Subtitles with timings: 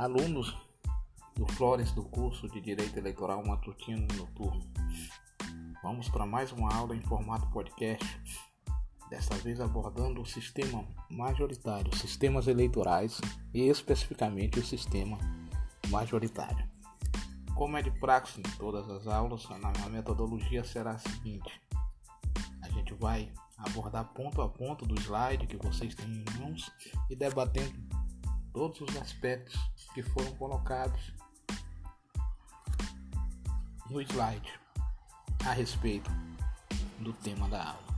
[0.00, 0.56] alunos
[1.36, 4.64] do Flores do curso de Direito Eleitoral Matutino Noturno.
[5.82, 8.18] Vamos para mais uma aula em formato podcast,
[9.10, 13.20] desta vez abordando o sistema majoritário, sistemas eleitorais
[13.52, 15.18] e especificamente o sistema
[15.90, 16.66] majoritário.
[17.54, 21.60] Como é de praxe em todas as aulas, a metodologia será a seguinte:
[22.62, 26.72] a gente vai abordar ponto a ponto do slide que vocês têm em mãos
[27.10, 27.99] e debatendo
[28.52, 29.58] todos os aspectos
[29.94, 31.12] que foram colocados
[33.88, 34.52] no slide
[35.46, 36.10] a respeito
[36.98, 37.90] do tema da aula.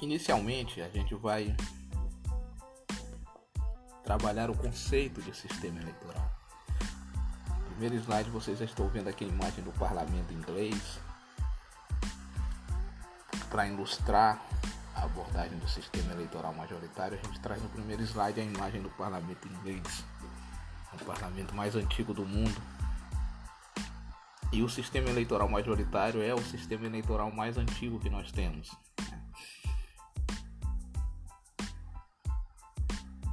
[0.00, 1.56] Inicialmente, a gente vai
[4.04, 6.30] trabalhar o conceito de sistema eleitoral.
[7.58, 10.98] No primeiro slide, vocês já estão vendo aqui a imagem do parlamento inglês
[13.50, 14.40] para ilustrar
[15.04, 19.46] abordagem do sistema eleitoral majoritário, a gente traz no primeiro slide a imagem do parlamento
[19.48, 20.04] inglês,
[20.92, 22.60] o parlamento mais antigo do mundo.
[24.52, 28.70] E o sistema eleitoral majoritário é o sistema eleitoral mais antigo que nós temos.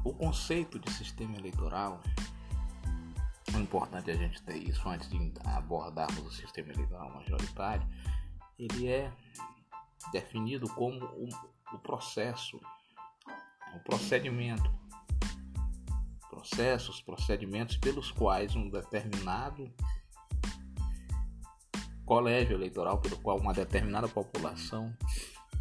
[0.04, 2.02] O conceito de sistema eleitoral,
[3.54, 7.88] é importante a gente ter isso antes de abordarmos o sistema eleitoral majoritário,
[8.60, 9.12] ele é
[10.12, 11.28] definido como o,
[11.74, 12.60] o processo,
[13.76, 14.72] o procedimento,
[16.30, 19.72] processos, procedimentos pelos quais um determinado
[22.06, 24.96] colégio eleitoral, pelo qual uma determinada população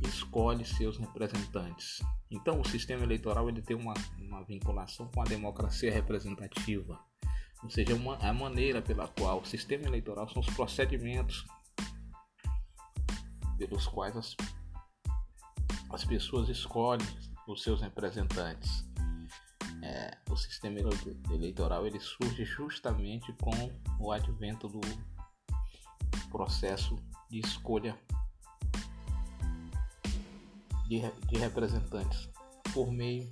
[0.03, 2.03] escolhe seus representantes.
[2.31, 6.99] Então, o sistema eleitoral ele tem uma, uma vinculação com a democracia representativa,
[7.63, 11.47] ou seja, uma, a maneira pela qual o sistema eleitoral são os procedimentos
[13.59, 14.37] pelos quais as,
[15.91, 17.07] as pessoas escolhem
[17.47, 18.85] os seus representantes.
[19.83, 20.79] É, o sistema
[21.31, 24.81] eleitoral ele surge justamente com o advento do
[26.31, 26.97] processo
[27.29, 27.99] de escolha
[30.87, 32.29] de, de representantes
[32.73, 33.29] por meio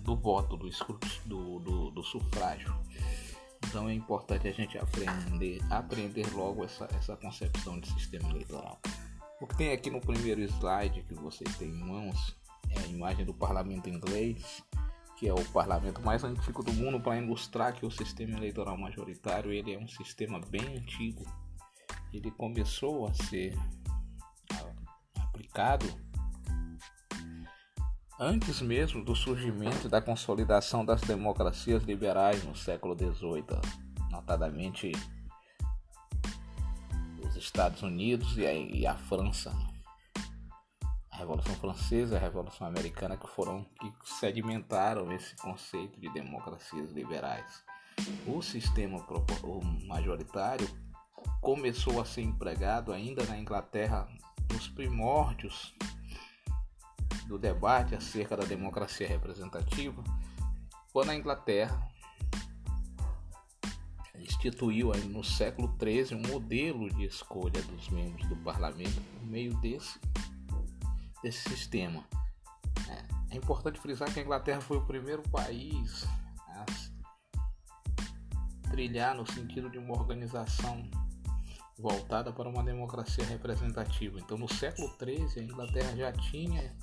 [0.00, 0.68] do voto, do,
[1.26, 2.74] do, do, do, sufrágio.
[3.66, 8.80] Então é importante a gente aprender, aprender logo essa, essa concepção de sistema eleitoral.
[9.40, 12.36] O que tem aqui no primeiro slide que vocês têm em mãos
[12.70, 14.64] é a imagem do parlamento inglês,
[15.16, 19.52] que é o parlamento mais antigo do mundo, para ilustrar que o sistema eleitoral majoritário
[19.52, 21.24] ele é um sistema bem antigo.
[22.12, 23.56] Ele começou a ser
[25.16, 25.86] aplicado
[28.18, 33.44] antes mesmo do surgimento e da consolidação das democracias liberais no século XVIII,
[34.10, 34.90] notadamente
[37.44, 39.52] Estados Unidos e a, e a França.
[41.10, 46.92] A Revolução Francesa e a Revolução Americana que foram que sedimentaram esse conceito de democracias
[46.92, 47.62] liberais.
[48.26, 49.04] O sistema
[49.86, 50.68] majoritário
[51.40, 54.08] começou a ser empregado ainda na Inglaterra
[54.52, 55.74] nos primórdios
[57.26, 60.02] do debate acerca da democracia representativa,
[60.92, 61.86] quando a Inglaterra
[64.22, 69.98] instituiu no século XIII um modelo de escolha dos membros do parlamento por meio desse,
[71.22, 72.04] desse sistema.
[72.88, 76.06] É, é importante frisar que a Inglaterra foi o primeiro país
[76.48, 76.64] a
[78.70, 80.88] trilhar no sentido de uma organização
[81.78, 84.18] voltada para uma democracia representativa.
[84.18, 86.76] Então, no século XIII, a Inglaterra já tinha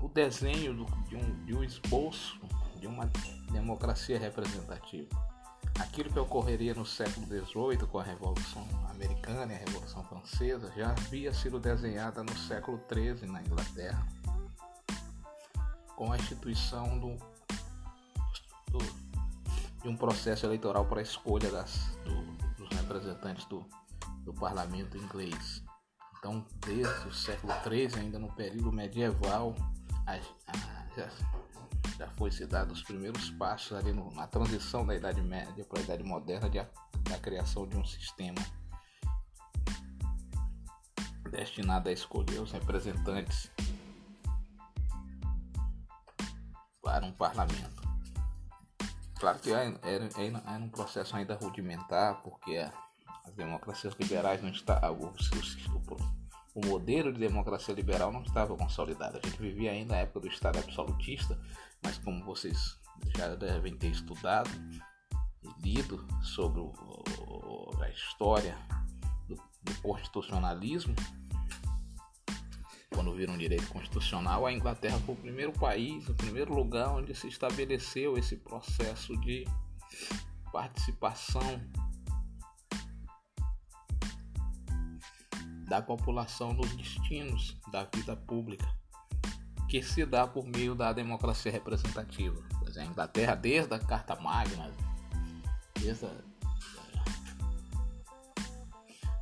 [0.00, 2.40] o desenho de, um, de um esboço
[2.78, 3.06] de uma
[3.52, 5.08] democracia representativa.
[5.80, 10.90] Aquilo que ocorreria no século XVIII com a Revolução Americana e a Revolução Francesa já
[10.90, 14.06] havia sido desenhada no século XIII na Inglaterra,
[15.96, 17.16] com a instituição do,
[18.70, 18.78] do,
[19.82, 23.64] de um processo eleitoral para a escolha das, do, dos representantes do,
[24.22, 25.62] do parlamento inglês.
[26.18, 29.56] Então, desde o século XIII, ainda no período medieval,
[30.06, 30.80] a, a,
[32.00, 35.80] já foi se dado os primeiros passos ali no, na transição da Idade Média para
[35.80, 38.38] a Idade Moderna de, da criação de um sistema
[41.30, 43.50] destinado a escolher os representantes
[46.82, 47.82] para um parlamento.
[49.18, 52.56] Claro que era, era, era um processo ainda rudimentar, porque
[53.26, 55.12] as democracias liberais não estavam,
[56.54, 59.18] o modelo de democracia liberal não estava consolidado.
[59.18, 61.38] A gente vivia ainda na época do Estado absolutista,
[61.82, 62.78] mas como vocês
[63.16, 64.50] já devem ter estudado
[65.42, 66.72] e lido sobre o,
[67.80, 68.56] a história
[69.26, 70.94] do, do constitucionalismo,
[72.90, 77.28] quando viram direito constitucional, a Inglaterra foi o primeiro país, o primeiro lugar onde se
[77.28, 79.46] estabeleceu esse processo de
[80.52, 81.60] participação
[85.66, 88.66] da população nos destinos da vida pública,
[89.70, 92.42] que se dá por meio da democracia representativa.
[92.76, 94.68] A Inglaterra, desde a Carta Magna,
[95.80, 96.10] desde a,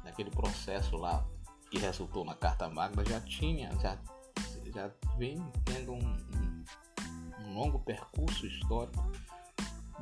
[0.04, 1.22] daquele processo lá
[1.70, 3.98] que resultou na Carta Magna, já tinha, já,
[4.74, 5.36] já vem
[5.66, 6.64] tendo um, um,
[7.40, 9.06] um longo percurso histórico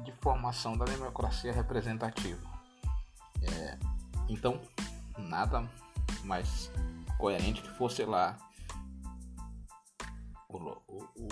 [0.04, 2.40] de formação da democracia representativa.
[3.42, 3.78] É,
[4.28, 4.60] então,
[5.18, 5.68] nada
[6.22, 6.70] mais
[7.18, 8.45] coerente que fosse lá
[10.62, 11.28] o, o,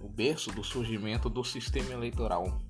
[0.00, 2.60] o berço do surgimento do sistema eleitoral,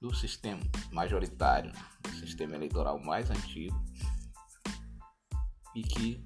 [0.00, 1.72] do sistema majoritário,
[2.02, 3.76] do sistema eleitoral mais antigo
[5.74, 6.24] e que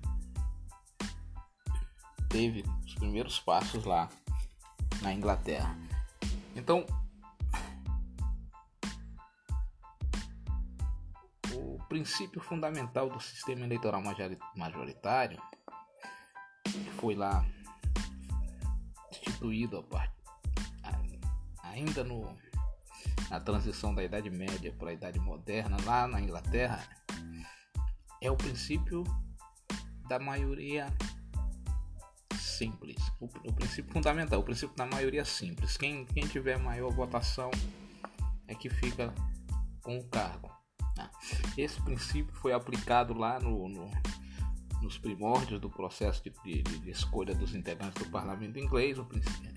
[2.28, 4.08] teve os primeiros passos lá
[5.02, 5.76] na Inglaterra.
[6.54, 6.86] Então,
[11.92, 14.02] princípio fundamental do sistema eleitoral
[14.56, 15.38] majoritário,
[16.98, 17.44] foi lá
[19.32, 19.84] instituído
[21.62, 22.36] ainda no,
[23.30, 26.86] na transição da Idade Média para a Idade Moderna, lá na Inglaterra,
[28.20, 29.04] é o princípio
[30.08, 30.86] da maioria
[32.38, 32.96] simples.
[33.18, 35.76] O, o, princípio fundamental, o princípio da maioria simples.
[35.76, 37.50] Quem, quem tiver maior votação
[38.46, 39.12] é que fica
[39.80, 40.50] com o cargo.
[40.94, 41.10] Tá?
[41.56, 43.90] Esse princípio foi aplicado lá no, no,
[44.82, 49.06] nos primórdios do processo de, de, de, escolha dos integrantes do parlamento inglês o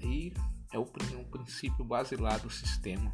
[0.03, 0.33] e
[0.71, 3.13] é o, o princípio basilar do sistema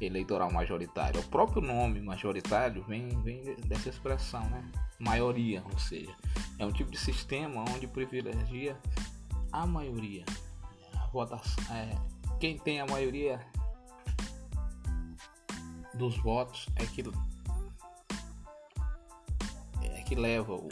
[0.00, 1.20] eleitoral majoritário.
[1.20, 4.64] O próprio nome majoritário vem, vem dessa expressão, né?
[4.98, 6.14] maioria, ou seja,
[6.58, 8.76] é um tipo de sistema onde privilegia
[9.52, 10.24] a maioria.
[10.94, 11.96] A votação, é,
[12.40, 13.40] quem tem a maioria
[15.94, 17.02] dos votos é que
[20.08, 20.68] que leva o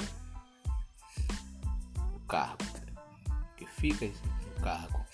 [2.26, 2.64] cargo,
[3.56, 5.05] que fica no cargo.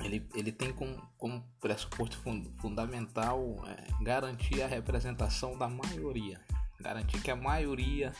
[0.00, 6.40] Ele, ele tem como, como pressuposto fund, fundamental é, garantir a representação da maioria,
[6.80, 8.12] garantir que a maioria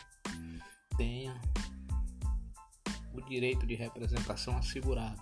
[0.97, 1.39] tenha
[3.13, 5.21] o direito de representação assegurado.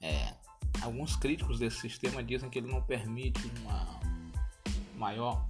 [0.00, 0.34] É,
[0.80, 4.00] alguns críticos desse sistema dizem que ele não permite uma
[4.96, 5.48] maior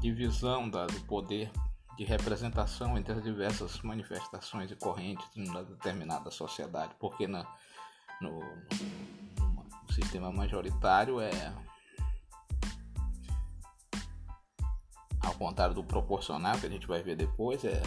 [0.00, 1.50] divisão da, do poder
[1.96, 7.46] de representação entre as diversas manifestações e correntes de uma determinada sociedade, porque na,
[8.20, 11.52] no, no, sistema majoritário é
[15.20, 17.82] ao contrário do proporcional que a gente vai ver depois é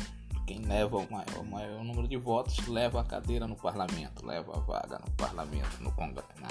[0.48, 4.58] quem leva o maior, o maior número de votos leva a cadeira no parlamento, leva
[4.58, 6.48] a vaga no parlamento, no congresso, né?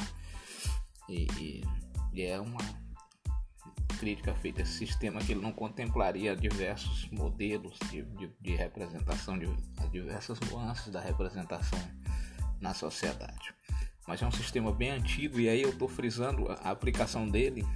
[1.08, 1.64] e, e,
[2.12, 2.60] e é uma
[3.98, 9.38] crítica feita a esse sistema que ele não contemplaria diversos modelos de, de, de representação,
[9.38, 9.46] de,
[9.90, 11.78] diversas nuances da representação
[12.60, 13.54] na sociedade.
[14.06, 17.66] Mas é um sistema bem antigo e aí eu estou frisando a aplicação dele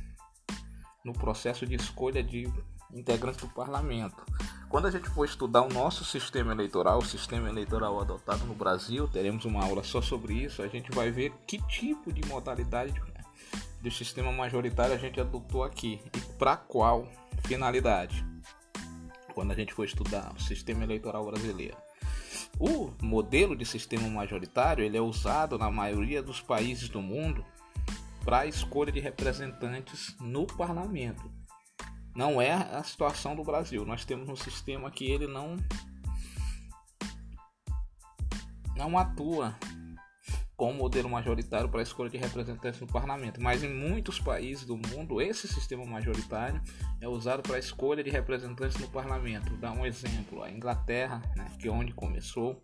[1.05, 2.51] no processo de escolha de
[2.93, 4.25] integrantes do parlamento.
[4.69, 9.07] Quando a gente for estudar o nosso sistema eleitoral, o sistema eleitoral adotado no Brasil,
[9.07, 10.63] teremos uma aula só sobre isso.
[10.63, 12.99] A gente vai ver que tipo de modalidade
[13.81, 17.09] do sistema majoritário a gente adotou aqui e para qual
[17.45, 18.25] finalidade?
[19.35, 21.77] Quando a gente for estudar o sistema eleitoral brasileiro.
[22.59, 27.45] O modelo de sistema majoritário ele é usado na maioria dos países do mundo
[28.25, 31.31] para a escolha de representantes no parlamento.
[32.15, 33.85] Não é a situação do Brasil.
[33.85, 35.57] Nós temos um sistema que ele não
[38.77, 39.57] não atua
[40.63, 43.43] com o modelo majoritário para a escolha de representantes no parlamento.
[43.43, 46.63] Mas em muitos países do mundo, esse sistema majoritário
[47.01, 49.57] é usado para a escolha de representantes no parlamento.
[49.57, 52.63] Dá um exemplo: a Inglaterra, né, que é onde começou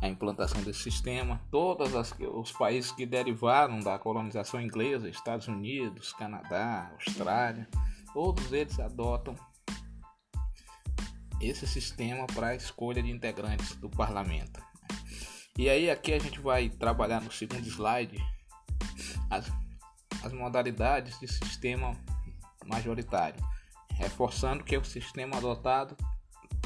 [0.00, 6.90] a implantação desse sistema, todos os países que derivaram da colonização inglesa, Estados Unidos, Canadá,
[6.94, 7.68] Austrália,
[8.14, 9.34] todos eles adotam
[11.38, 14.69] esse sistema para a escolha de integrantes do parlamento.
[15.58, 18.18] E aí aqui a gente vai trabalhar no segundo slide
[19.28, 19.50] as,
[20.22, 21.96] as modalidades de sistema
[22.66, 23.42] majoritário,
[23.94, 25.96] reforçando que é o sistema adotado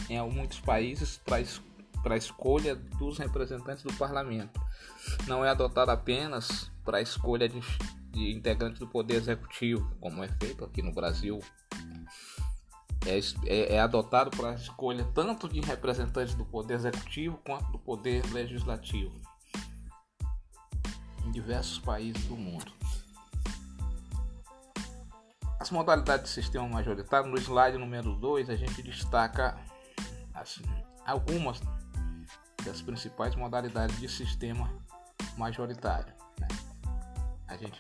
[0.09, 4.61] em muitos países para a escolha dos representantes do parlamento.
[5.27, 7.61] Não é adotado apenas para a escolha de,
[8.11, 11.41] de integrantes do poder executivo, como é feito aqui no Brasil,
[13.07, 17.79] é, é, é adotado para a escolha tanto de representantes do poder executivo quanto do
[17.79, 19.13] poder legislativo
[21.25, 22.73] em diversos países do mundo.
[25.59, 29.59] As modalidades de sistema majoritário, no slide número 2, a gente destaca
[30.35, 30.63] assim,
[31.07, 31.61] algumas
[32.65, 34.71] das principais modalidades de sistema
[35.39, 36.13] majoritário.
[36.39, 36.49] Né?
[37.49, 37.79] A gente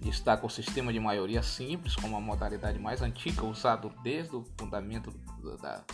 [0.00, 5.12] destaca o sistema de maioria simples como a modalidade mais antiga, usado desde o fundamento
[5.60, 5.84] da,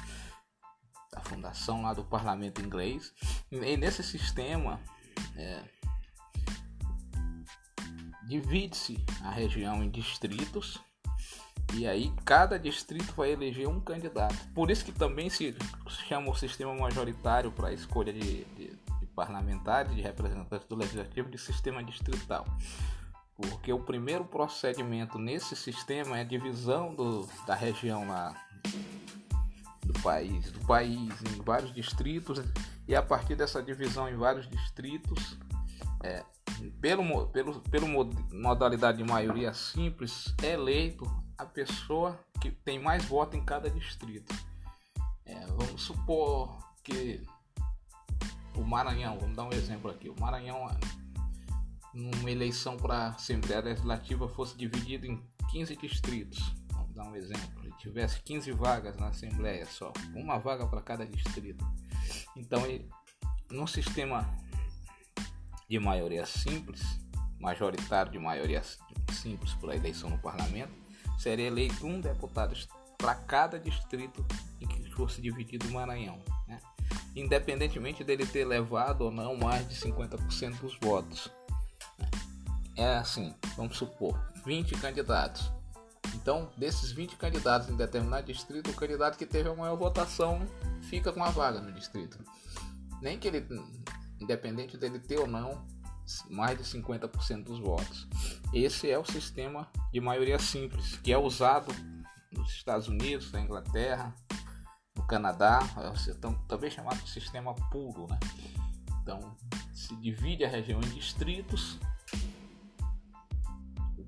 [1.13, 3.13] da fundação lá do parlamento inglês.
[3.51, 4.81] E nesse sistema
[5.37, 5.63] é,
[8.27, 10.81] divide-se a região em distritos
[11.75, 14.37] e aí cada distrito vai eleger um candidato.
[14.55, 15.55] Por isso que também se
[16.09, 21.29] chama o sistema majoritário para a escolha de, de, de parlamentares, de representantes do legislativo,
[21.29, 22.47] de sistema distrital.
[23.37, 28.35] Porque o primeiro procedimento nesse sistema é a divisão do, da região lá
[29.85, 32.43] do país, do país em vários distritos
[32.89, 35.39] e a partir dessa divisão em vários distritos,
[36.03, 36.25] é,
[36.81, 37.87] pelo, pelo, pelo
[38.33, 41.05] modalidade de maioria simples, é eleito
[41.37, 44.35] a pessoa que tem mais votos em cada distrito.
[45.25, 47.23] É, vamos supor que
[48.55, 50.67] o Maranhão, vamos dar um exemplo aqui, o Maranhão,
[51.97, 56.55] numa eleição para a Assembleia Legislativa, fosse dividido em 15 distritos.
[56.71, 61.07] Vamos dar um exemplo, e tivesse 15 vagas na Assembleia só, uma vaga para cada
[61.07, 61.65] distrito.
[62.37, 62.63] Então,
[63.51, 64.31] no sistema
[65.69, 66.83] de maioria simples,
[67.41, 68.63] majoritário de maioria
[69.11, 70.75] simples para eleição no parlamento,
[71.19, 72.55] seria eleito um deputado
[72.99, 74.25] para cada distrito
[74.61, 76.61] em que fosse dividido o Maranhão, né?
[77.15, 81.31] independentemente dele ter levado ou não mais de 50% dos votos.
[82.77, 85.51] É assim, vamos supor, 20 candidatos.
[86.15, 90.47] Então, desses 20 candidatos em determinado distrito, o candidato que teve a maior votação
[90.83, 92.19] fica com a vaga no distrito.
[93.01, 93.47] Nem que ele,
[94.21, 95.67] independente dele ter ou não
[96.31, 98.07] mais de 50% dos votos.
[98.53, 101.73] Esse é o sistema de maioria simples, que é usado
[102.33, 104.15] nos Estados Unidos, na Inglaterra,
[104.95, 106.15] no Canadá, é
[106.49, 108.07] também chamado de sistema puro.
[108.09, 108.19] Né?
[109.03, 109.37] Então,
[109.73, 111.79] se divide a região em distritos.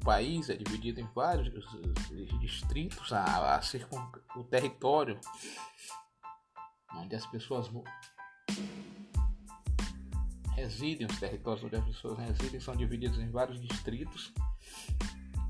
[0.09, 1.53] País é dividido em vários
[2.41, 4.03] distritos, a, a circun,
[4.37, 5.21] o território
[6.95, 7.71] onde as pessoas
[10.55, 14.33] residem, os territórios onde as pessoas residem são divididos em vários distritos.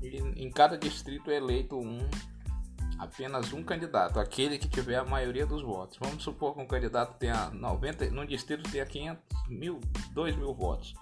[0.01, 1.99] E em cada distrito é eleito um
[2.99, 5.97] apenas um candidato, aquele que tiver a maioria dos votos.
[6.01, 9.79] Vamos supor que um candidato tenha 90, num distrito tenha 500 mil,
[10.11, 10.93] 2 mil votos.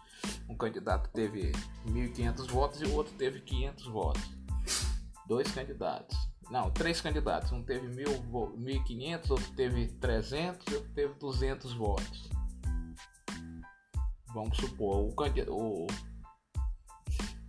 [0.49, 1.51] Um candidato teve
[1.85, 4.23] 1.500 votos e o outro teve 500 votos.
[5.27, 6.17] Dois candidatos.
[6.49, 7.51] Não, três candidatos.
[7.51, 12.37] Um teve 1.500, outro teve 300 e outro teve 200 votos
[14.37, 15.13] vamos supor, o,
[15.49, 15.87] o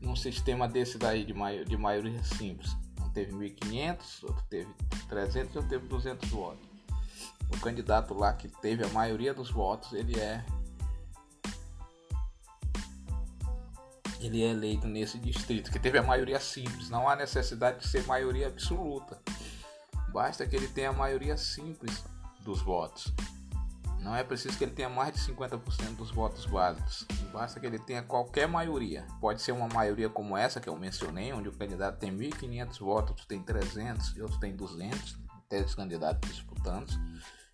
[0.01, 4.75] num sistema desse daí de, mai, de maioria simples, um teve 1.500, outro teve
[5.09, 6.69] 300 e outro teve 200 votos.
[7.53, 10.45] O candidato lá que teve a maioria dos votos, ele é
[14.21, 16.91] ele é eleito nesse distrito, que teve a maioria simples.
[16.91, 19.19] Não há necessidade de ser maioria absoluta.
[20.13, 22.05] Basta que ele tenha a maioria simples
[22.41, 23.13] dos votos.
[24.01, 27.07] Não é preciso que ele tenha mais de 50% dos votos válidos.
[27.33, 29.07] Basta que ele tenha qualquer maioria.
[29.21, 33.11] Pode ser uma maioria como essa que eu mencionei, onde o candidato tem 1.500 votos,
[33.11, 36.89] outro tem 300 e outro tem 200, três candidatos disputando,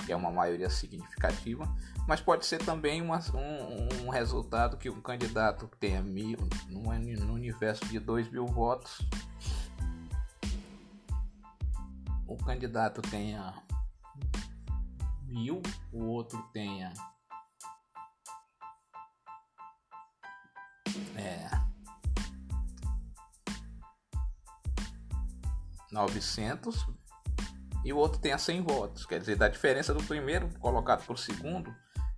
[0.05, 1.67] que é uma maioria significativa.
[2.07, 7.85] Mas pode ser também uma, um, um, resultado que um candidato tenha mil, no universo
[7.87, 9.01] de 2 mil votos,
[12.27, 13.55] o candidato tenha
[15.23, 16.93] mil, o outro tenha
[21.17, 21.49] é,
[25.91, 26.87] 900
[27.85, 29.07] e o outro tenha 100 votos.
[29.07, 31.75] Quer dizer, da diferença do primeiro colocado para o segundo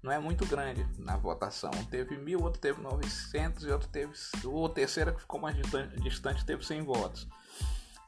[0.07, 1.69] não é muito grande na votação.
[1.77, 4.13] Um teve mil, outro teve 900 e outro teve.
[4.45, 5.57] O terceiro que ficou mais
[6.01, 7.29] distante teve 100 votos.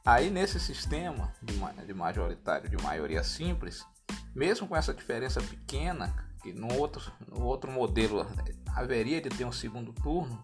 [0.05, 1.33] Aí nesse sistema
[1.85, 3.85] de majoritário de maioria simples,
[4.33, 8.25] mesmo com essa diferença pequena, que no outro, no outro modelo
[8.73, 10.41] haveria de ter um segundo turno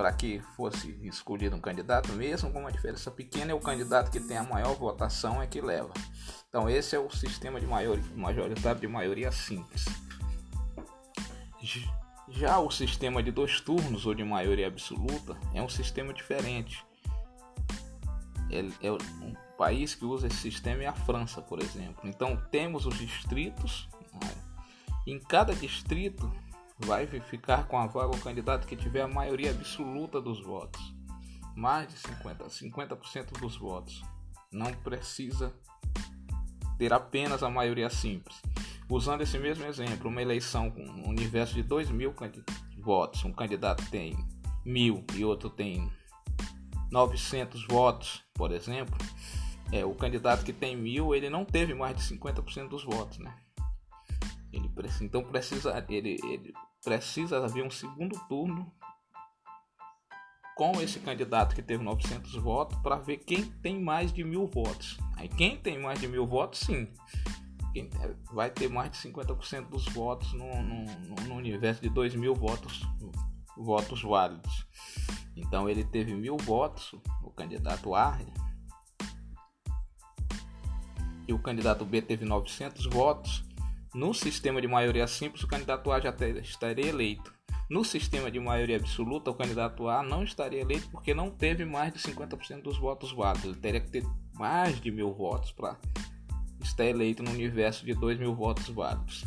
[0.00, 4.18] para que fosse escolhido um candidato, mesmo com uma diferença pequena, é o candidato que
[4.18, 5.92] tem a maior votação é que leva.
[6.48, 9.84] Então esse é o sistema de maioria, majoritário de maioria simples.
[12.30, 16.82] Já o sistema de dois turnos ou de maioria absoluta é um sistema diferente
[18.50, 22.08] é, é um país que usa esse sistema é a França, por exemplo.
[22.08, 23.86] Então temos os distritos.
[24.14, 24.30] Né?
[25.06, 26.32] Em cada distrito
[26.80, 30.80] vai ficar com a vaga o candidato que tiver a maioria absoluta dos votos.
[31.54, 34.02] Mais de 50, 50% dos votos.
[34.52, 35.52] Não precisa
[36.78, 38.40] ter apenas a maioria simples.
[38.88, 42.14] Usando esse mesmo exemplo, uma eleição com um universo de 2 mil
[42.78, 44.16] votos, um candidato tem
[44.64, 45.90] mil e outro tem
[46.90, 48.96] 900 votos, por exemplo,
[49.72, 53.32] é, o candidato que tem mil, ele não teve mais de 50% dos votos, né?
[54.52, 56.52] Ele, então precisa, ele, ele
[56.82, 58.72] precisa haver um segundo turno
[60.56, 64.98] com esse candidato que teve 900 votos para ver quem tem mais de mil votos.
[65.16, 66.92] Aí quem tem mais de mil votos, sim,
[68.32, 70.84] vai ter mais de 50% dos votos no, no,
[71.28, 72.82] no, universo de 2 mil votos,
[73.56, 74.66] votos válidos.
[75.36, 76.92] Então ele teve mil votos,
[77.22, 78.18] o candidato A,
[81.26, 83.44] e o candidato B teve 900 votos.
[83.94, 87.32] No sistema de maioria simples, o candidato A já estaria eleito.
[87.68, 91.92] No sistema de maioria absoluta, o candidato A não estaria eleito porque não teve mais
[91.92, 93.44] de 50% dos votos válidos.
[93.44, 94.04] Ele teria que ter
[94.34, 95.76] mais de mil votos para
[96.62, 99.24] estar eleito no universo de 2 mil votos válidos.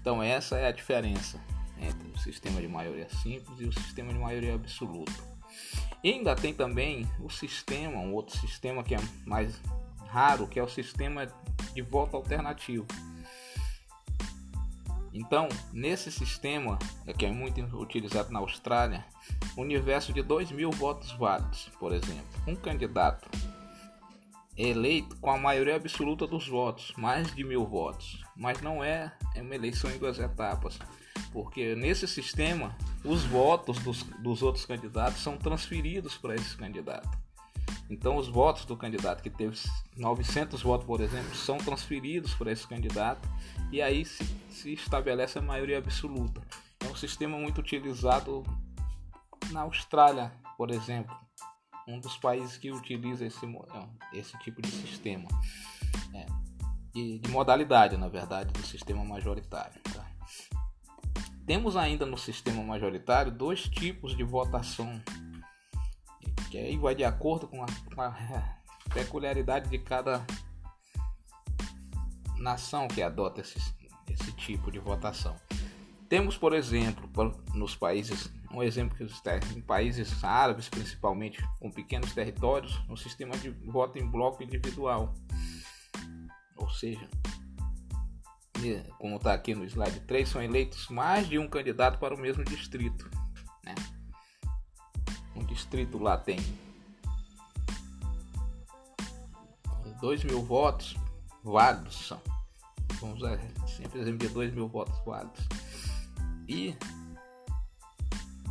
[0.00, 1.40] Então, essa é a diferença
[1.80, 5.12] entre o sistema de maioria simples e o sistema de maioria absoluta.
[6.02, 9.60] E ainda tem também o sistema, um outro sistema que é mais
[10.06, 11.26] raro, que é o sistema
[11.74, 12.86] de voto alternativo.
[15.12, 19.04] Então, nesse sistema, é que é muito utilizado na Austrália,
[19.56, 23.28] universo de 2 mil votos válidos, por exemplo, um candidato
[24.56, 29.40] eleito com a maioria absoluta dos votos, mais de mil votos, mas não é, é
[29.40, 30.78] uma eleição em duas etapas
[31.32, 37.08] porque nesse sistema os votos dos, dos outros candidatos são transferidos para esse candidato.
[37.90, 39.56] Então, os votos do candidato que teve
[39.96, 43.26] 900 votos, por exemplo, são transferidos para esse candidato
[43.72, 46.42] e aí se, se estabelece a maioria absoluta.
[46.80, 48.44] É um sistema muito utilizado
[49.50, 51.16] na Austrália, por exemplo,
[51.86, 53.46] um dos países que utiliza esse,
[54.12, 55.28] esse tipo de sistema.
[56.14, 56.26] É,
[56.92, 59.80] de, de modalidade, na verdade, do sistema majoritário.
[59.94, 60.06] Tá?
[61.46, 65.00] Temos ainda no sistema majoritário dois tipos de votação,
[66.50, 68.14] que aí vai de acordo com a, com a
[68.92, 70.24] peculiaridade de cada
[72.38, 73.58] nação que adota esse,
[74.08, 75.36] esse tipo de votação.
[76.08, 77.06] Temos, por exemplo,
[77.52, 83.36] nos países, um exemplo que está em países árabes, principalmente com pequenos territórios, um sistema
[83.36, 85.12] de voto em bloco individual.
[86.56, 87.06] Ou seja,
[88.98, 92.42] como está aqui no slide 3, são eleitos mais de um candidato para o mesmo
[92.42, 93.10] distrito.
[95.58, 96.38] Distrito lá tem
[100.00, 100.96] 2 mil votos
[101.42, 102.22] válidos, são.
[103.00, 105.48] Vamos usar sempre exemplo de 2 mil votos válidos.
[106.48, 106.76] E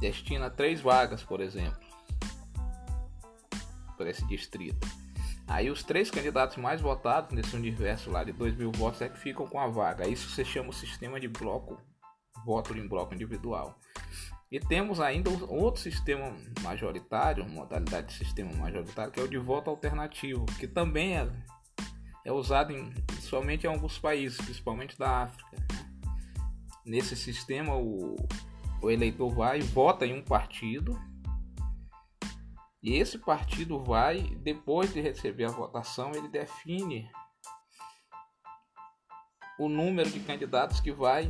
[0.01, 1.79] destina três vagas, por exemplo,
[3.95, 4.85] para esse distrito.
[5.47, 9.17] Aí os três candidatos mais votados nesse universo lá de 2 mil votos é que
[9.17, 10.09] ficam com a vaga.
[10.09, 11.79] Isso se chama o sistema de bloco,
[12.45, 13.79] voto em bloco individual.
[14.51, 19.69] E temos ainda outro sistema majoritário, modalidade de sistema majoritário, que é o de voto
[19.69, 21.29] alternativo, que também é,
[22.25, 25.57] é usado em, somente em alguns países, principalmente da África.
[26.85, 28.15] Nesse sistema, o,
[28.81, 30.97] o eleitor vai e vota em um partido
[32.81, 37.09] e esse partido vai, depois de receber a votação, ele define
[39.59, 41.29] o número de candidatos que vai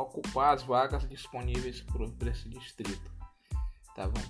[0.00, 1.80] ocupar as vagas disponíveis
[2.18, 3.10] para esse distrito.
[3.94, 4.20] Tá bom?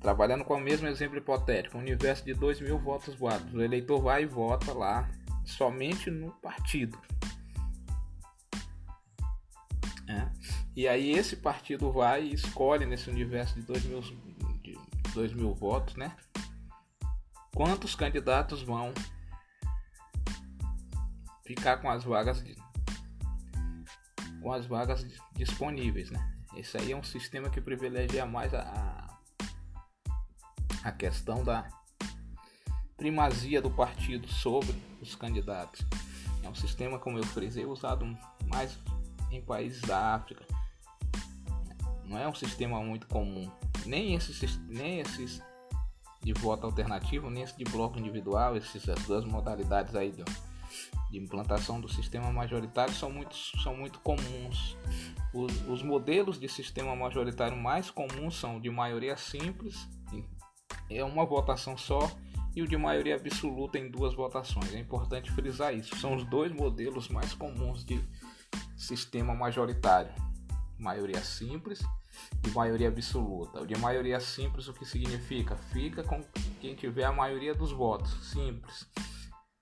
[0.00, 3.52] Trabalhando com o mesmo exemplo hipotético, um universo de 2 mil votos válidos.
[3.52, 5.08] O eleitor vai e vota lá
[5.44, 6.98] somente no partido.
[10.08, 10.28] É.
[10.74, 14.02] E aí esse partido vai e escolhe nesse universo de 2 mil
[15.12, 16.16] 2 mil votos, né?
[17.54, 18.94] Quantos candidatos vão
[21.44, 22.54] ficar com as vagas de,
[24.40, 26.36] com as vagas disponíveis, né?
[26.56, 29.18] Esse aí é um sistema que privilegia mais a,
[30.82, 31.68] a questão da
[32.96, 35.86] primazia do partido sobre os candidatos.
[36.42, 38.06] É um sistema, como eu frisei, usado
[38.46, 38.78] mais
[39.30, 40.44] em países da África.
[42.04, 43.50] Não é um sistema muito comum
[43.86, 45.42] nem esses, nem esses
[46.22, 50.24] de voto alternativo, nem esse de bloco individual, essas duas modalidades aí de,
[51.10, 54.76] de implantação do sistema majoritário são muito, são muito comuns.
[55.32, 59.88] Os, os modelos de sistema majoritário mais comuns são de maioria simples,
[60.88, 62.10] é uma votação só,
[62.54, 64.74] e o de maioria absoluta em duas votações.
[64.74, 65.96] É importante frisar isso.
[65.96, 68.02] São os dois modelos mais comuns de
[68.76, 70.12] sistema majoritário:
[70.78, 71.80] maioria simples
[72.44, 73.60] e maioria absoluta.
[73.60, 75.56] O de maioria simples, o que significa?
[75.56, 76.20] Fica com
[76.60, 78.12] quem tiver a maioria dos votos.
[78.30, 78.88] Simples.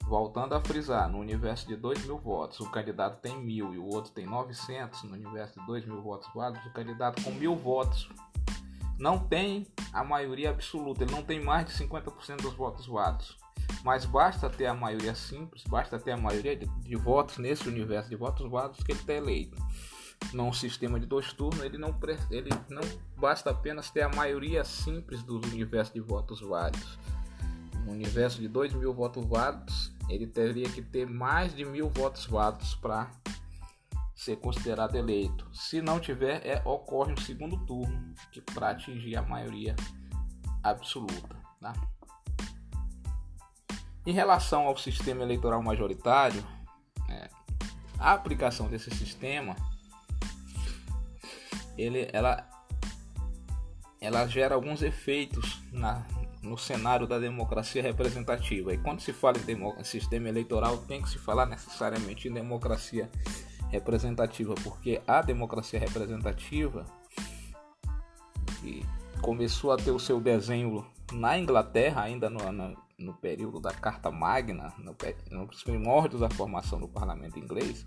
[0.08, 3.84] Voltando a frisar, no universo de 2 mil votos, o candidato tem mil e o
[3.84, 5.02] outro tem 900.
[5.02, 8.08] No universo de 2 mil votos válidos, o candidato com mil votos
[8.98, 13.36] não tem a maioria absoluta, ele não tem mais de 50% dos votos válidos.
[13.84, 18.08] Mas basta ter a maioria simples, basta ter a maioria de, de votos nesse universo
[18.08, 19.58] de votos válidos que ele está eleito.
[20.32, 21.94] Num sistema de dois turnos, ele não,
[22.30, 22.82] ele não
[23.14, 26.98] basta apenas ter a maioria simples do universo de votos válidos.
[27.84, 32.26] No universo de 2 mil votos válidos, ele teria que ter mais de mil votos
[32.26, 33.10] válidos para
[34.14, 35.48] ser considerado eleito.
[35.54, 38.14] Se não tiver, é, ocorre um segundo turno
[38.52, 39.76] para atingir a maioria
[40.62, 41.36] absoluta.
[41.60, 41.72] Tá?
[44.04, 46.44] Em relação ao sistema eleitoral majoritário,
[47.08, 47.30] é,
[47.98, 49.54] a aplicação desse sistema
[51.76, 52.44] ele, ela,
[54.00, 56.04] ela gera alguns efeitos na,
[56.48, 58.72] no cenário da democracia representativa.
[58.72, 63.08] E quando se fala em sistema eleitoral, tem que se falar necessariamente em democracia
[63.70, 66.84] representativa, porque a democracia representativa
[68.60, 68.84] que
[69.20, 74.10] começou a ter o seu desenho na Inglaterra, ainda no, no, no período da Carta
[74.10, 74.96] Magna, no,
[75.30, 77.86] nos primórdios da formação do parlamento inglês,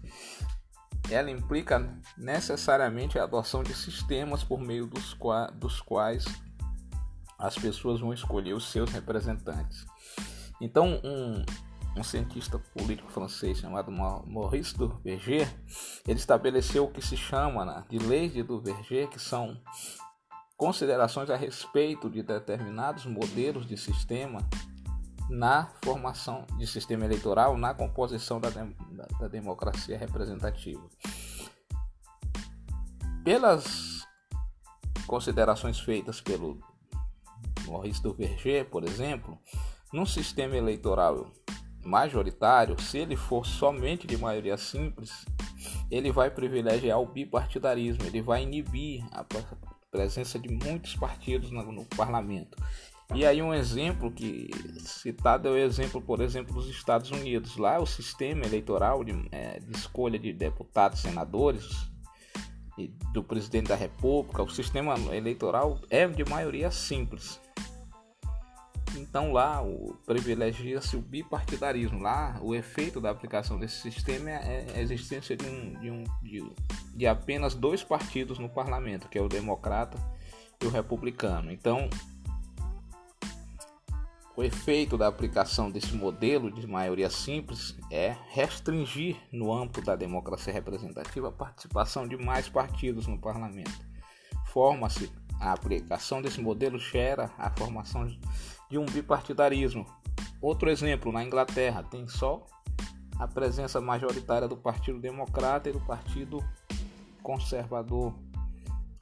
[1.10, 6.26] ela implica necessariamente a adoção de sistemas por meio dos, qua, dos quais
[7.42, 9.86] as pessoas vão escolher os seus representantes.
[10.62, 11.44] Então, um,
[11.98, 15.52] um cientista político francês chamado Maurice Duverger,
[16.08, 19.60] ele estabeleceu o que se chama né, de leis de Duverger, que são
[20.56, 24.48] considerações a respeito de determinados modelos de sistema
[25.28, 28.68] na formação de sistema eleitoral, na composição da, da,
[29.20, 30.88] da democracia representativa.
[33.24, 34.06] Pelas
[35.08, 36.60] considerações feitas pelo
[37.72, 39.38] Maurice Duverger, por exemplo,
[39.92, 41.32] num sistema eleitoral
[41.84, 45.26] majoritário, se ele for somente de maioria simples,
[45.90, 49.26] ele vai privilegiar o bipartidarismo, ele vai inibir a
[49.90, 52.58] presença de muitos partidos no, no parlamento.
[53.14, 57.58] E aí um exemplo que citado é o exemplo, por exemplo, dos Estados Unidos.
[57.58, 61.92] Lá o sistema eleitoral de, é, de escolha de deputados, senadores
[62.78, 67.41] e do presidente da República, o sistema eleitoral é de maioria simples.
[68.96, 69.62] Então lá
[70.06, 72.00] privilegia-se o bipartidarismo.
[72.00, 76.04] Lá o efeito da aplicação desse sistema é, é a existência de, um, de, um,
[76.22, 76.52] de,
[76.96, 79.98] de apenas dois partidos no parlamento, que é o democrata
[80.62, 81.52] e o republicano.
[81.52, 81.90] Então
[84.36, 90.54] o efeito da aplicação desse modelo de maioria simples é restringir, no âmbito da democracia
[90.54, 93.86] representativa, a participação de mais partidos no parlamento.
[94.48, 98.08] Forma-se a aplicação desse modelo gera a formação
[98.72, 99.86] de um bipartidarismo.
[100.42, 102.48] Outro exemplo, na Inglaterra, tem só
[103.20, 106.44] a presença majoritária do Partido Democrata e do Partido
[107.22, 108.16] Conservador,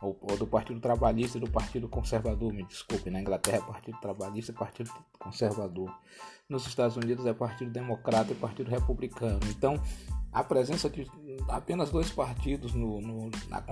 [0.02, 4.00] ou, ou, do Partido Trabalhista e do Partido Conservador, me desculpe, na Inglaterra é Partido
[4.00, 5.96] Trabalhista e Partido Conservador.
[6.50, 9.40] Nos Estados Unidos é Partido Democrata e Partido Republicano.
[9.50, 9.80] Então,
[10.32, 11.06] a presença de
[11.48, 13.64] apenas dois partidos no, no na,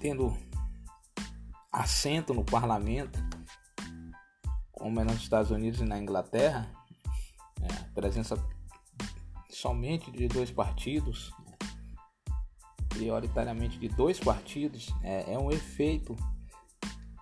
[0.00, 0.36] tendo
[1.72, 3.18] assento no parlamento
[4.82, 6.68] como é nos Estados Unidos e na Inglaterra,
[7.62, 8.36] a presença
[9.48, 11.32] somente de dois partidos,
[12.88, 16.16] prioritariamente de dois partidos, é, é um efeito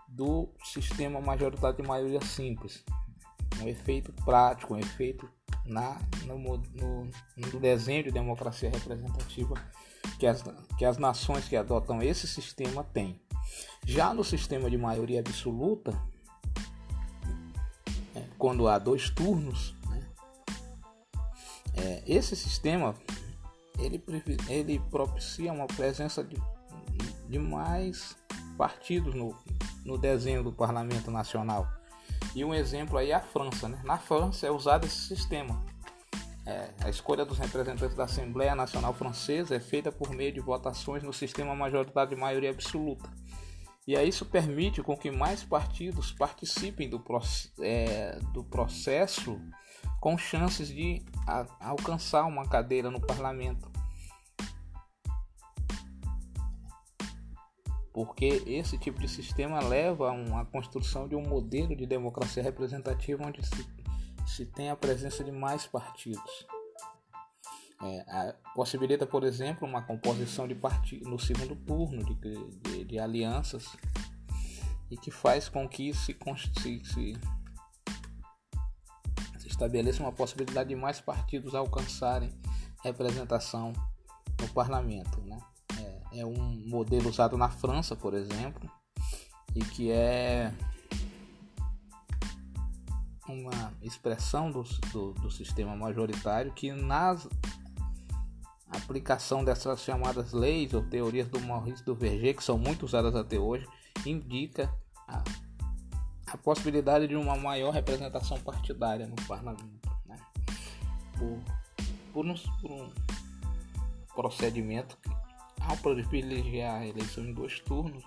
[0.09, 2.83] do sistema majoritário de maioria simples.
[3.63, 5.31] Um efeito prático, um efeito
[5.67, 9.55] na, no, no, no desenho de democracia representativa
[10.19, 10.43] que as,
[10.79, 13.21] que as nações que adotam esse sistema têm.
[13.85, 15.93] Já no sistema de maioria absoluta,
[18.41, 20.03] quando há dois turnos, né?
[21.77, 22.95] é, esse sistema
[23.79, 24.03] ele,
[24.49, 26.41] ele propicia uma presença de,
[27.29, 28.17] de mais
[28.57, 29.37] partidos no,
[29.85, 31.69] no desenho do Parlamento Nacional.
[32.35, 33.69] E um exemplo aí é a França.
[33.69, 33.79] Né?
[33.85, 35.63] Na França é usado esse sistema.
[36.47, 41.03] É, a escolha dos representantes da Assembleia Nacional Francesa é feita por meio de votações
[41.03, 43.09] no sistema majoritário de maioria absoluta.
[43.91, 47.05] E aí isso permite com que mais partidos participem do,
[47.59, 49.41] é, do processo
[49.99, 53.69] com chances de a, alcançar uma cadeira no parlamento.
[57.93, 63.27] Porque esse tipo de sistema leva a uma construção de um modelo de democracia representativa
[63.27, 63.69] onde se
[64.25, 66.47] se tem a presença de mais partidos.
[67.83, 73.75] É, possibilita, por exemplo, uma composição de partido no segundo turno de, de, de, alianças
[74.91, 76.15] e que faz com que se,
[76.61, 77.15] se, se,
[79.39, 82.31] se estabeleça uma possibilidade de mais partidos alcançarem
[82.85, 83.73] representação
[84.39, 85.19] no parlamento.
[85.23, 85.39] Né?
[86.13, 88.71] É, é um modelo usado na França, por exemplo,
[89.55, 90.53] e que é
[93.27, 94.63] uma expressão do,
[94.93, 97.27] do, do sistema majoritário que nas
[98.71, 103.39] aplicação dessas chamadas leis ou teorias do Maurice do Verger, que são muito usadas até
[103.39, 103.67] hoje,
[104.07, 104.73] indica
[105.09, 105.23] a,
[106.29, 109.91] a possibilidade de uma maior representação partidária no parlamento.
[110.07, 110.17] Né?
[111.19, 111.39] Por,
[112.13, 112.91] por, um, por um
[114.15, 115.11] procedimento que,
[115.61, 118.05] ao privilegiar a eleição em dois turnos,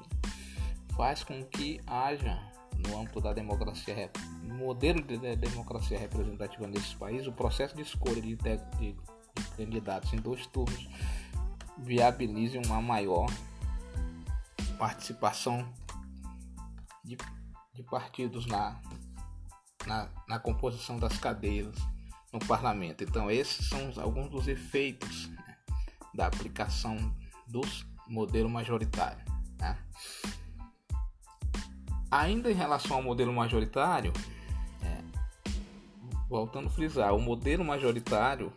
[0.96, 2.40] faz com que haja,
[2.88, 4.12] no âmbito da democracia,
[4.44, 8.96] modelo de democracia representativa nesses países, o processo de escolha de, de
[9.56, 10.88] candidatos em dois turnos
[11.78, 13.28] viabilize uma maior
[14.78, 15.68] participação
[17.04, 17.18] de,
[17.74, 18.80] de partidos na,
[19.86, 21.76] na, na, composição das cadeiras
[22.32, 23.04] no parlamento.
[23.04, 25.58] Então, esses são alguns dos efeitos né,
[26.14, 27.14] da aplicação
[27.48, 27.62] do
[28.08, 29.24] modelo majoritário.
[29.60, 29.78] Né?
[32.10, 34.14] Ainda em relação ao modelo majoritário,
[34.82, 35.02] é,
[36.30, 38.54] voltando a frisar, o modelo majoritário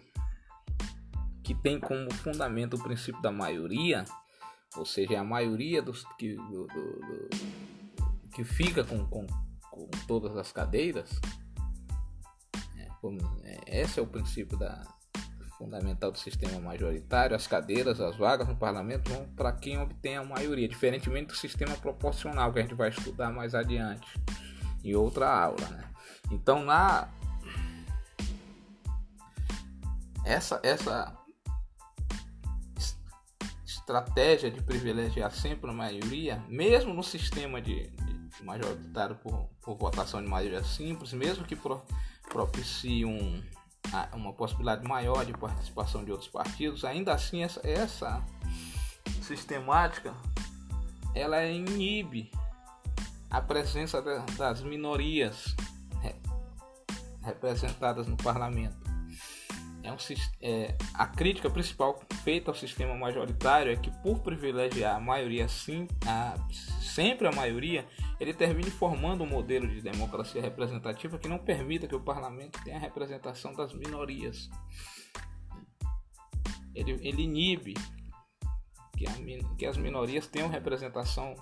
[1.46, 4.04] que tem como fundamento o princípio da maioria,
[4.76, 7.28] ou seja, a maioria dos que, do, do, do,
[8.35, 9.24] que fica com, com,
[9.70, 11.09] com, todas as cadeiras.
[12.76, 14.82] É, como, é, esse é o princípio da,
[15.56, 17.37] fundamental do sistema majoritário.
[17.37, 21.76] As cadeiras, as vagas no parlamento vão para quem obtém a maioria, diferentemente do sistema
[21.76, 24.20] proporcional que a gente vai estudar mais adiante
[24.82, 25.64] em outra aula.
[25.68, 25.85] Né?
[26.32, 27.09] Então, na
[30.24, 31.16] essa, essa
[33.87, 40.20] estratégia de privilegiar sempre a maioria, mesmo no sistema de, de majoritário por, por, votação
[40.20, 41.81] de maioria simples, mesmo que pro,
[42.29, 43.40] propicie um,
[44.12, 48.25] uma possibilidade maior de participação de outros partidos, ainda assim essa, essa
[49.22, 50.12] sistemática
[51.14, 52.33] ela inibe
[53.31, 54.03] a presença
[54.37, 55.55] das minorias
[57.22, 58.86] representadas no parlamento.
[59.87, 59.96] É um,
[60.42, 65.87] é, a crítica principal feita ao sistema majoritário é que, por privilegiar a maioria, sim,
[66.05, 66.35] a,
[66.83, 67.87] sempre a maioria,
[68.18, 72.77] ele termine formando um modelo de democracia representativa que não permita que o parlamento tenha
[72.77, 74.51] a representação das minorias.
[76.75, 77.75] Ele, ele inibe
[78.96, 79.12] que, a,
[79.57, 81.33] que as minorias tenham representação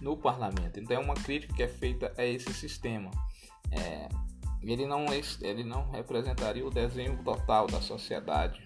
[0.00, 0.80] no parlamento.
[0.80, 3.12] Então, é uma crítica que é feita a esse sistema.
[3.70, 4.08] É,
[4.72, 5.06] ele não,
[5.40, 8.62] ele não representaria o desenho total da sociedade,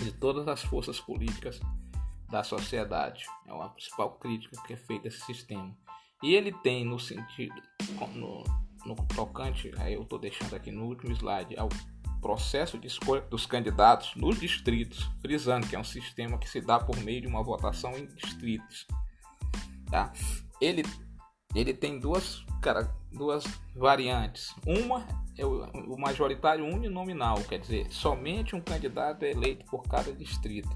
[0.00, 1.60] de todas as forças políticas
[2.30, 3.24] da sociedade.
[3.46, 5.76] É uma principal crítica que é feita a esse sistema.
[6.22, 7.54] E ele tem no sentido,
[8.14, 8.42] no,
[8.86, 11.68] no tocante, aí eu estou deixando aqui no último slide, ao
[12.20, 16.78] processo de escolha dos candidatos nos distritos, frisando que é um sistema que se dá
[16.78, 18.86] por meio de uma votação em distritos.
[19.90, 20.12] Tá?
[20.60, 20.84] Ele,
[21.54, 23.44] ele tem duas cara, duas
[23.74, 24.54] variantes.
[24.66, 30.70] Uma é o, majoritário uninominal, quer dizer, somente um candidato é eleito por cada distrito.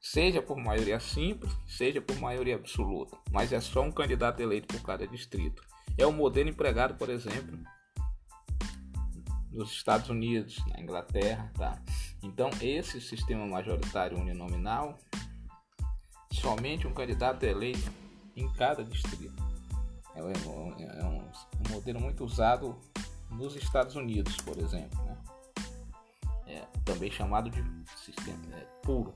[0.00, 4.82] Seja por maioria simples, seja por maioria absoluta, mas é só um candidato eleito por
[4.84, 5.62] cada distrito.
[5.96, 7.58] É o modelo empregado, por exemplo,
[9.50, 11.80] nos Estados Unidos, na Inglaterra, tá?
[12.22, 14.98] Então, esse sistema majoritário uninominal,
[16.32, 17.92] somente um candidato é eleito
[18.34, 19.51] em cada distrito.
[20.14, 22.78] É, é um, é um, modelo muito usado
[23.30, 25.16] nos Estados Unidos, por exemplo, né?
[26.46, 27.62] é, também chamado de
[27.96, 29.14] sistema é, puro.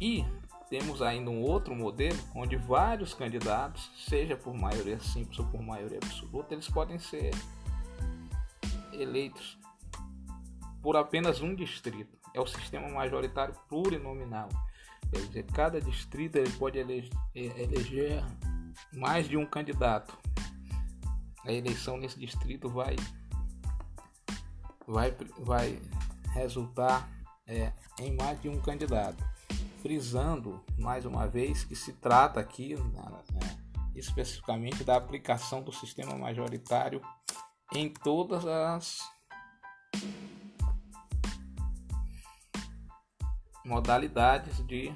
[0.00, 0.24] E
[0.68, 5.98] temos ainda um outro modelo onde vários candidatos, seja por maioria simples ou por maioria
[6.02, 7.30] absoluta, eles podem ser
[8.92, 9.58] eleitos
[10.80, 12.16] por apenas um distrito.
[12.32, 14.48] É o sistema majoritário plurinominal.
[15.10, 18.24] Quer dizer, cada distrito ele pode eleger, eleger
[18.92, 20.16] mais de um candidato.
[21.44, 22.96] A eleição nesse distrito vai
[24.86, 25.80] vai, vai
[26.32, 27.08] resultar
[27.46, 29.22] é, em mais de um candidato,
[29.82, 33.56] frisando mais uma vez que se trata aqui né,
[33.94, 37.00] especificamente da aplicação do sistema majoritário
[37.72, 38.98] em todas as
[43.64, 44.94] modalidades de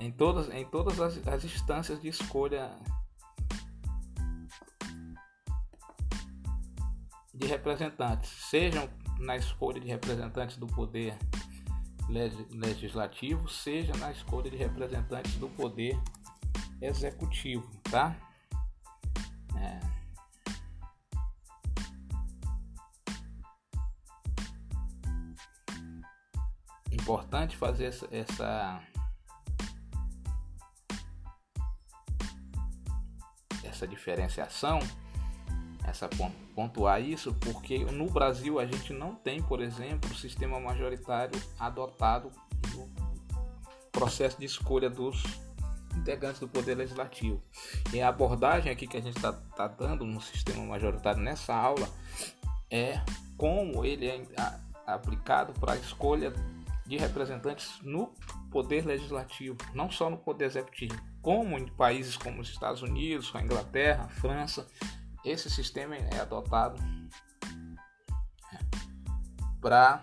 [0.00, 2.70] em todas em todas as, as instâncias de escolha
[7.38, 8.88] de representantes, sejam
[9.20, 11.16] na escolha de representantes do poder
[12.08, 15.96] legislativo, seja na escolha de representantes do poder
[16.80, 18.16] executivo, tá?
[19.56, 19.80] É.
[26.90, 28.82] Importante fazer essa, essa
[33.62, 34.80] essa diferenciação
[35.88, 36.08] essa
[36.58, 42.32] pontuar isso porque no Brasil a gente não tem, por exemplo, o sistema majoritário adotado
[42.74, 42.90] no
[43.92, 45.22] processo de escolha dos
[45.96, 47.40] integrantes do Poder Legislativo.
[47.94, 51.88] E a abordagem aqui que a gente está tá dando no sistema majoritário nessa aula
[52.68, 53.00] é
[53.36, 54.20] como ele é
[54.84, 56.32] aplicado para a escolha
[56.84, 58.12] de representantes no
[58.50, 63.42] Poder Legislativo, não só no Poder Executivo, como em países como os Estados Unidos, a
[63.42, 64.66] Inglaterra, a França,
[65.24, 66.80] esse sistema é adotado
[69.60, 70.00] para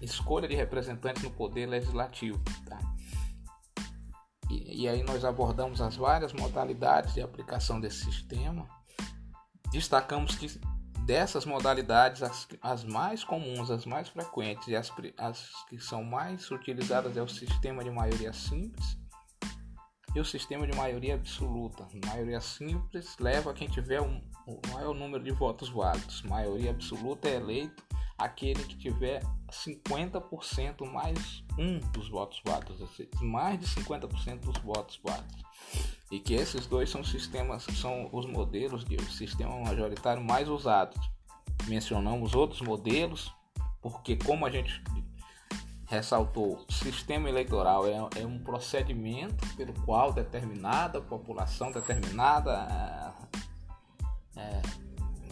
[0.00, 2.42] escolha de representantes no poder legislativo.
[2.66, 2.78] Tá?
[4.50, 8.66] E, e, aí nós abordamos as várias modalidades de aplicação desse sistema.
[9.70, 10.48] Destacamos que
[11.04, 16.50] dessas modalidades, as, as mais comuns, as mais frequentes e as, as que são mais
[16.50, 18.98] utilizadas é o sistema de maioria simples
[20.14, 21.86] e o sistema de maioria absoluta.
[22.06, 26.22] Maioria simples leva quem tiver um, o maior número de votos válidos.
[26.22, 27.82] Maioria absoluta é eleito
[28.18, 32.78] aquele que tiver 50% mais um dos votos válidos,
[33.20, 35.42] mais de 50% dos votos válidos.
[36.10, 40.98] E que esses dois são sistemas, são os modelos de sistema majoritário mais usados.
[41.66, 43.32] Mencionamos outros modelos,
[43.80, 44.82] porque como a gente
[45.90, 53.12] ressaltou: o sistema eleitoral é, é, um procedimento pelo qual determinada população, determinada
[54.36, 54.62] é,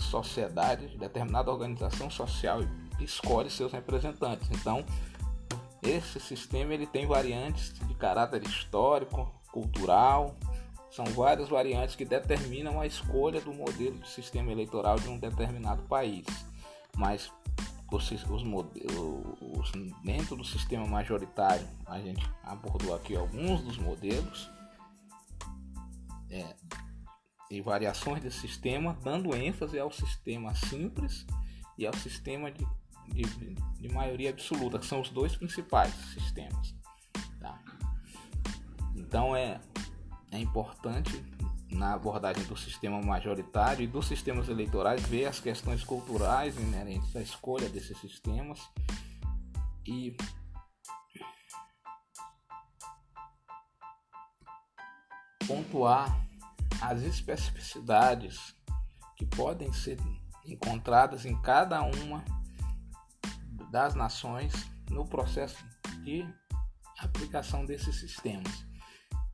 [0.01, 2.61] sociedade, determinada organização social
[2.99, 4.51] escolhe seus representantes.
[4.51, 4.85] Então,
[5.81, 10.35] esse sistema ele tem variantes de caráter histórico, cultural,
[10.91, 15.83] são várias variantes que determinam a escolha do modelo de sistema eleitoral de um determinado
[15.83, 16.27] país.
[16.97, 17.31] Mas
[17.91, 19.73] os, os modelos
[20.05, 24.51] dentro do sistema majoritário a gente abordou aqui alguns dos modelos
[26.31, 26.55] é,
[27.51, 31.27] e variações desse sistema dando ênfase ao sistema simples
[31.79, 32.67] e ao sistema de,
[33.09, 33.25] de,
[33.81, 36.75] de maioria absoluta que são os dois principais sistemas
[37.41, 37.59] tá?
[38.95, 39.61] então é,
[40.31, 41.25] é importante
[41.71, 47.21] na abordagem do sistema majoritário e dos sistemas eleitorais, ver as questões culturais inerentes à
[47.21, 48.61] escolha desses sistemas.
[49.87, 50.17] E
[55.47, 56.15] pontuar
[56.83, 58.55] as especificidades
[59.17, 59.99] que podem ser
[60.45, 62.25] encontradas em cada uma
[63.71, 64.53] das nações
[64.91, 65.65] no processo
[66.03, 66.27] de
[66.99, 68.68] aplicação desses sistemas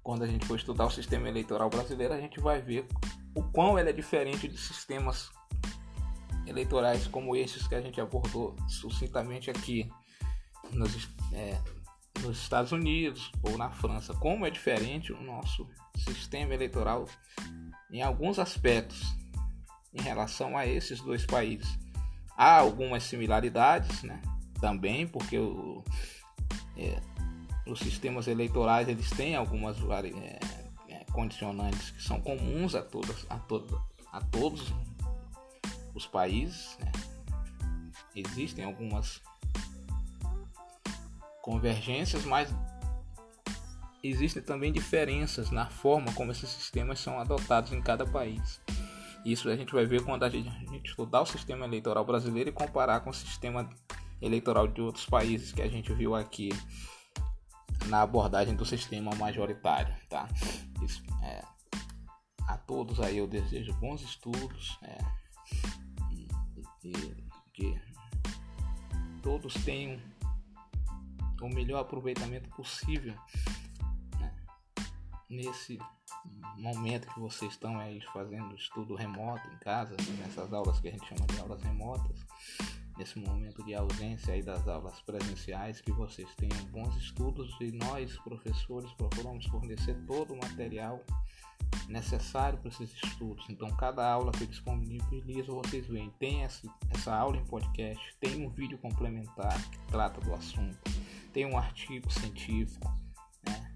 [0.05, 2.87] quando a gente for estudar o sistema eleitoral brasileiro, a gente vai ver
[3.35, 5.31] o quão ele é diferente de sistemas
[6.47, 9.91] eleitorais como esses que a gente abordou sucintamente aqui
[10.71, 11.59] nos, é,
[12.21, 14.13] nos Estados Unidos ou na França.
[14.13, 17.07] Como é diferente o nosso sistema eleitoral
[17.91, 19.17] em alguns aspectos
[19.95, 21.79] em relação a esses dois países.
[22.37, 24.21] Há algumas similaridades, né?
[24.61, 25.83] Também porque o,
[26.77, 27.01] é,
[27.67, 29.77] os sistemas eleitorais eles têm algumas
[30.89, 33.41] é, condicionantes que são comuns a todas a,
[34.13, 34.73] a todos
[35.95, 36.93] os países né?
[38.15, 39.23] existem algumas
[41.43, 42.55] convergências mas
[44.03, 48.61] existem também diferenças na forma como esses sistemas são adotados em cada país
[49.25, 52.51] isso a gente vai ver quando a gente, a gente estudar o sistema eleitoral brasileiro
[52.51, 53.71] e comparar com o sistema
[54.21, 56.51] eleitoral de outros países que a gente viu aqui
[57.87, 60.29] na abordagem do sistema majoritário, tá?
[60.83, 61.43] Isso, é,
[62.47, 64.99] a todos aí eu desejo bons estudos, é,
[66.85, 67.15] e,
[67.53, 67.81] que
[69.23, 69.99] todos tenham
[71.41, 73.15] o melhor aproveitamento possível
[74.19, 74.35] né?
[75.29, 75.79] nesse
[76.57, 81.07] momento que vocês estão aí fazendo estudo remoto em casa, nessas aulas que a gente
[81.07, 82.25] chama de aulas remotas
[82.97, 88.17] nesse momento de ausência aí das aulas presenciais, que vocês tenham bons estudos e nós,
[88.19, 91.01] professores, procuramos fornecer todo o material
[91.89, 93.45] necessário para esses estudos.
[93.49, 98.45] Então, cada aula que eu disponibilizo, vocês veem, tem essa, essa aula em podcast, tem
[98.45, 100.79] um vídeo complementar que trata do assunto,
[101.33, 102.87] tem um artigo científico,
[103.47, 103.75] né?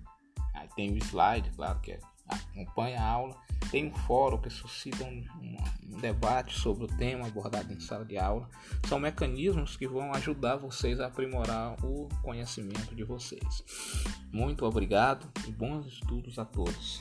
[0.54, 3.36] Aí tem o slide, claro, que é, acompanha a aula,
[3.70, 8.16] tem um fórum que suscita uma, um debate sobre o tema abordado em sala de
[8.18, 8.48] aula.
[8.86, 13.64] São mecanismos que vão ajudar vocês a aprimorar o conhecimento de vocês.
[14.32, 17.00] Muito obrigado e bons estudos a todos.